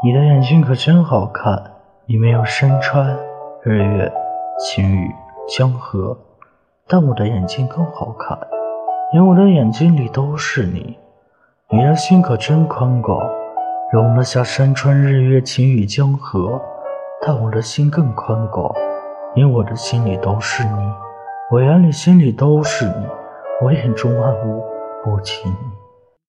[0.00, 1.72] 你的眼睛可真好看
[2.06, 3.18] 里面有山川
[3.64, 4.12] 日月
[4.60, 5.12] 晴雨
[5.48, 6.16] 江河
[6.86, 8.38] 但我的眼睛更好看
[9.12, 10.96] 因为我的眼睛里都是你。
[11.70, 13.28] 你的心可真宽广
[13.90, 16.62] 容得下山川日月晴雨江河
[17.20, 18.72] 但我的心更宽广
[19.34, 20.92] 因为我的心里都是你
[21.50, 23.06] 我眼里心里都是你
[23.62, 24.64] 我眼中万物
[25.02, 25.67] 不及你